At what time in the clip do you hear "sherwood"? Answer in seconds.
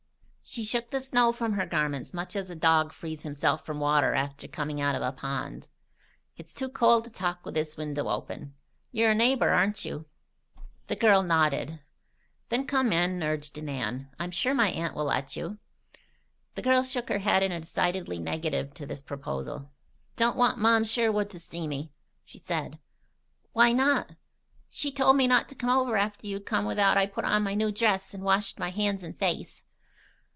20.83-21.29